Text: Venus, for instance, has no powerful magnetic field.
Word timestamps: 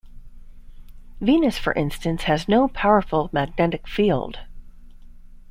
Venus, 1.19 1.59
for 1.59 1.73
instance, 1.73 2.23
has 2.23 2.47
no 2.47 2.67
powerful 2.67 3.29
magnetic 3.31 3.87
field. 3.87 4.39